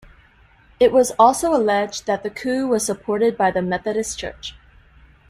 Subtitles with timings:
[0.79, 4.55] It was also alleged that the coup was supported by the Methodist church.